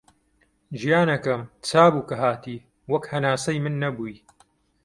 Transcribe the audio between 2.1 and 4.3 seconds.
هاتی، وەک هەناسەی من نەبووی